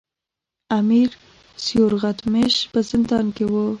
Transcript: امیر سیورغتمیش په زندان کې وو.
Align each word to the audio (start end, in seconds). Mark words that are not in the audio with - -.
امیر 0.79 1.09
سیورغتمیش 1.65 2.55
په 2.71 2.79
زندان 2.89 3.25
کې 3.35 3.45
وو. 3.51 3.65